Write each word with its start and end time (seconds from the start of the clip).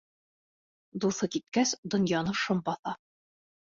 Дуҫы 1.05 1.31
киткәс, 1.37 1.77
донъяны 1.95 2.37
шом 2.45 2.67
баҫа. 2.69 3.01